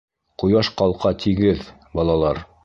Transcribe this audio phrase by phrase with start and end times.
[0.43, 1.63] Ҡояш ҡалҡа тигеҙ,
[2.01, 2.43] балалар.